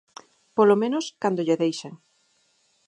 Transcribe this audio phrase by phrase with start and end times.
[0.57, 1.93] Polo menos cando lle deixen.